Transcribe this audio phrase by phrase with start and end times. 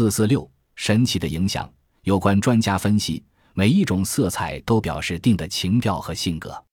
[0.00, 1.70] 四四六神奇的影响。
[2.04, 6.64] 有关专家分析，每一种色彩都表示定的情调和性格。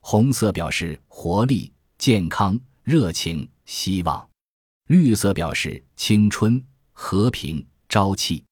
[0.00, 4.26] 红色表示活力、健康、热情、希望；
[4.86, 8.42] 绿色表示青春、和平、朝气；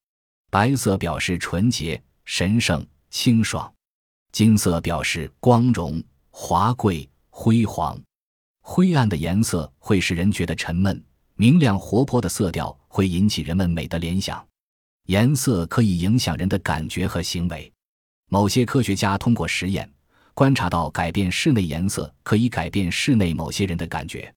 [0.51, 3.67] 白色表示纯洁、神圣、清爽；
[4.31, 7.99] 金色表示光荣、华贵、辉煌。
[8.61, 11.03] 灰暗的颜色会使人觉得沉闷，
[11.41, 14.45] 明亮活泼的色调会引起人们美的联想。
[15.07, 17.72] 颜色可以影响人的感觉和行为。
[18.29, 19.89] 某些科学家通过实验
[20.35, 24.35] 观察到，改变室内颜色可以改变室内某些人的感觉。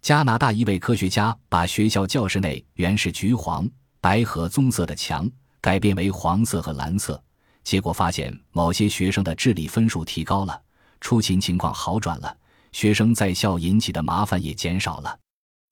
[0.00, 3.68] 加拿大一位科学家把学校教室内原是橘黄、
[4.00, 7.22] 白和棕色的墙改变为黄色和蓝色，
[7.62, 10.58] 结果发现某些学生的智力分数提高了，
[11.02, 12.34] 出勤情况好转了。
[12.72, 15.18] 学生在校引起的麻烦也减少了。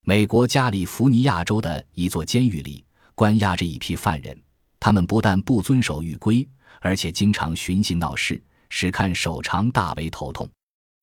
[0.09, 2.85] 美国加利福尼亚州的一座监狱里
[3.17, 4.41] 关押着一批犯人，
[4.79, 6.49] 他们不但不遵守狱规，
[6.81, 10.49] 而且经常寻衅闹事，使看守长大为头痛。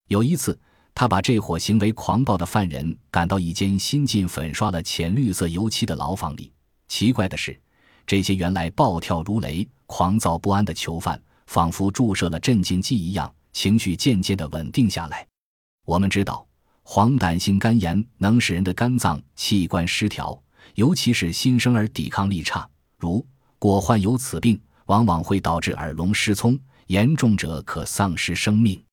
[0.07, 0.57] 有一次，
[0.95, 6.49] 他把这伙行为狂暴的犯人赶到一间新近粉刷了浅绿色油漆的牢房里。
[6.87, 7.59] 奇怪的是，
[8.07, 15.27] 这些原来暴跳如雷、狂躁不安的囚犯，仿佛注射了镇静剂一样，情绪渐渐地稳定下来。
[15.83, 16.47] 我们知道，
[16.85, 20.37] 黄疸性肝炎能使人的肝脏器官失调，
[20.75, 22.69] 尤其是新生儿抵抗力差。
[22.97, 23.25] 如
[23.57, 28.83] 果患有此病，往往会导致耳聋失聪，严重者可丧失生命。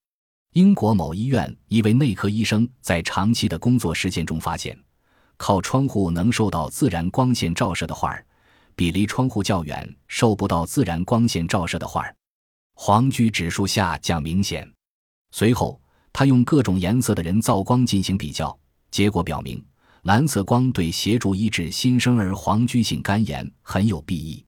[0.52, 4.78] 英国某医院一位内科医生在长期的工作实践中发现，
[5.36, 8.24] 靠窗户能受到自然光线照射的画儿，
[8.76, 12.14] 比离窗户较远受不到自然光线照射的画儿，
[12.74, 14.72] 黄居指数下降明显。
[15.32, 15.80] 随后。
[16.20, 18.54] 他用各种颜色的人造光进行比较，
[18.90, 19.64] 结果表明，
[20.02, 24.44] 蓝色光对协助医治新生儿黄疽性肝炎很有裨益。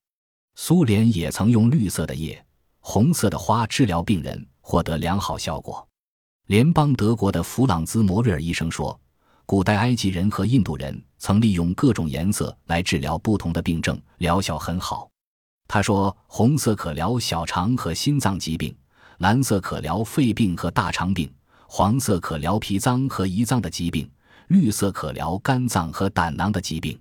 [0.55, 2.45] 苏联也曾用绿色的叶、
[2.81, 5.89] 红色的花治疗病人，获得良好效果。
[6.49, 9.01] 联邦德国的弗朗兹·摩瑞尔医生说，
[9.47, 15.09] 古代埃及人和印度人曾利用各种颜色来治疗不同的病症，疗效很好。
[15.67, 18.77] 他说，红色可疗小肠和心脏疾病，
[19.21, 21.33] 蓝色可疗肺病和大肠病。
[21.75, 24.07] 黄色可疗脾脏和胰脏的疾病，
[24.49, 27.01] 绿色可疗肝脏和胆囊的疾病。